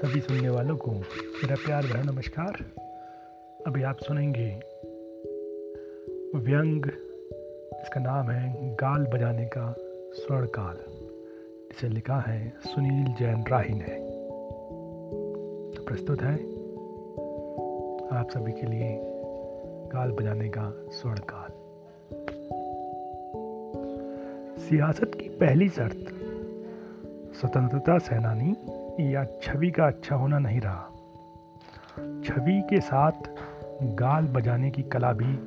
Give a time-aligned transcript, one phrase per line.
[0.00, 2.54] सभी सुनने वालों को मेरा प्यार भरा नमस्कार।
[3.66, 4.46] अभी आप सुनेंगे
[6.34, 6.86] व्यंग,
[7.82, 9.74] इसका नाम है गाल बजाने का
[10.12, 10.78] स्वर्ण काल
[11.70, 13.98] इसे लिखा है सुनील जैन राही ने।
[15.76, 16.34] तो प्रस्तुत है
[18.20, 19.00] आप सभी के लिए
[19.92, 21.52] गाल बजाने का स्वर्ण काल
[24.60, 26.04] सियासत की पहली शर्त,
[27.40, 30.86] स्वतंत्रता सेनानी या छवि का अच्छा होना नहीं रहा।
[32.24, 33.30] छवि के साथ
[33.82, 35.38] गाल बजाने की कला भी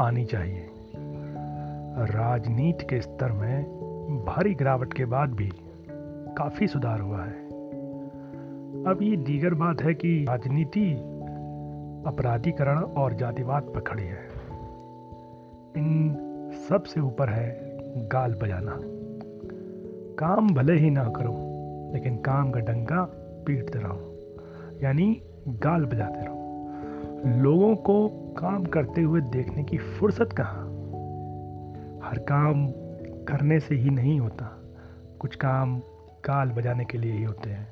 [0.00, 0.70] आनी चाहिए।
[1.98, 3.64] राजनीति के स्तर में
[4.24, 5.50] भारी गिरावट के बाद भी
[6.38, 7.44] काफ़ी सुधार हुआ है।
[8.84, 10.92] अब ये दीगर बात है कि राजनीति,
[12.06, 14.28] अपराधीकरण और जातिवाद पर खड़ी है।
[15.76, 16.16] इन
[16.68, 17.60] सबसे ऊपर है
[18.08, 18.78] गाल बजाना।
[20.18, 21.53] काम भले ही ना करो।
[21.94, 23.02] लेकिन काम का डंका
[23.46, 24.10] पीटते रहो
[24.82, 30.64] यानी गाल बजाते रहो। लोगों को काम करते हुए देखने की फुर्सत कहाँ?
[32.04, 32.66] हर काम
[33.24, 34.48] करने से ही नहीं होता,
[35.20, 35.78] कुछ काम
[36.24, 37.70] गाल बजाने के लिए ही होते हैं।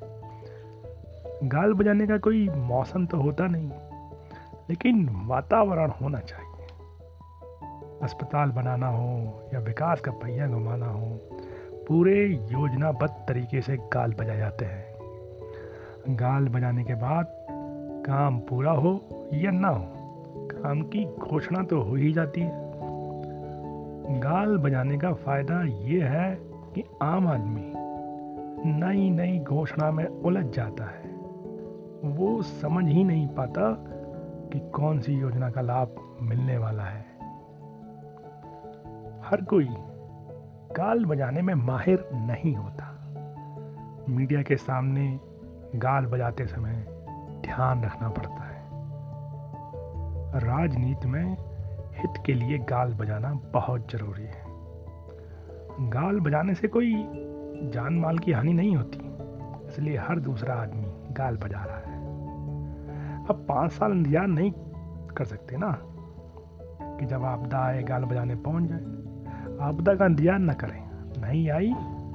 [1.43, 3.69] गाल बजाने का कोई मौसम तो होता नहीं,
[4.69, 6.51] लेकिन वातावरण होना चाहिए।
[8.03, 11.19] अस्पताल बनाना हो या विकास का पहिया घुमाना हो
[11.87, 17.35] पूरे योजनाबद्ध तरीके से गाल बजाए जाते हैं। गाल बजाने के बाद
[18.05, 19.01] काम पूरा हो
[19.33, 19.85] या ना हो,
[20.51, 22.51] काम की घोषणा तो हो ही जाती है।
[24.19, 26.35] गाल बजाने का फ़ायदा ये है
[26.75, 27.71] कि आम आदमी
[28.71, 31.11] नई नई घोषणा में उलझ जाता है।
[32.09, 33.75] वो समझ ही नहीं पाता
[34.53, 37.05] कि कौन सी योजना का लाभ मिलने वाला है।
[39.25, 39.67] हर कोई
[40.77, 42.85] गाल बजाने में माहिर नहीं होता।
[44.09, 45.19] मीडिया के सामने
[45.75, 46.73] गाल बजाते समय
[47.45, 48.61] ध्यान रखना पड़ता है।
[50.39, 51.37] राजनीति में
[51.93, 54.43] हित के लिए गाल बजाना बहुत ज़रूरी है।
[55.89, 56.93] गाल बजाने से कोई
[57.73, 58.99] जान माल की हानि नहीं होती,
[59.67, 62.01] इसलिए हर दूसरा आदमी गाल बजा रहा है।
[63.25, 64.51] अब पाँच साल इंतज़ार नहीं
[65.17, 65.77] कर सकते ना,
[66.99, 69.02] कि जब आपदा आए, गाल बजाने पहुँच जाए।
[69.61, 70.81] आपदा का इंतज़ार न करें।
[71.21, 71.73] नहीं आई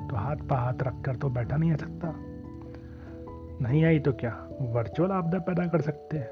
[0.08, 2.14] तो हाथ पर हाथ रख कर तो बैठा नहीं आ सकता।
[3.62, 4.32] नहीं आई तो क्या
[4.72, 6.30] वर्चुअल आपदा पैदा कर सकते हैं,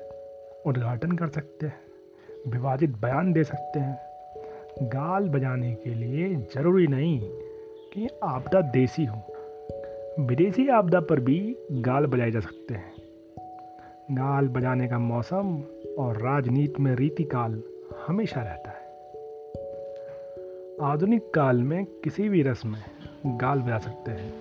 [0.67, 1.78] उद्घाटन कर सकते हैं,
[2.49, 7.19] विवादित बयान दे सकते हैं। गाल बजाने के लिए ज़रूरी नहीं
[7.93, 9.23] कि आपदा देसी हो।
[10.21, 12.93] विदेशी आपदा पर भी गाल बजाए जा सकते हैं।
[14.11, 15.61] गाल बजाने का मौसम
[15.99, 17.62] और राजनीति में रीतिकाल
[18.09, 18.75] हमेशा रहता है।
[20.82, 22.82] आधुनिक काल में किसी भी रस्म में
[23.26, 24.32] गाल बजा सकते हैं।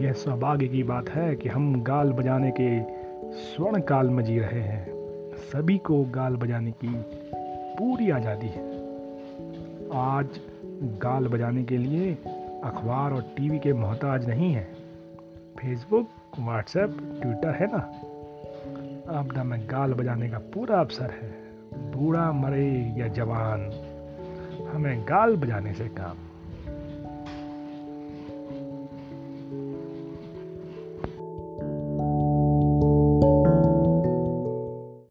[0.00, 2.82] यह सौभाग्य की बात है कि हम गाल बजाने के
[3.32, 4.86] स्वर्ण काल में जी रहे हैं।
[5.36, 6.88] सभी को गाल बजाने की
[7.78, 8.68] पूरी आज़ादी है।
[9.94, 10.26] आज
[10.82, 12.14] गाल बजाने के लिए
[12.64, 14.74] अखबार और टीवी के मोहताज नहीं है।
[15.58, 17.78] फेसबुक, व्हाट्सएप, ट्विटर है ना?
[19.18, 21.48] आपदा में गाल बजाने का पूरा अवसर है।
[21.92, 23.87] बूढ़ा मरे या जवान।
[24.66, 26.27] हमें गाल बजाने से काम।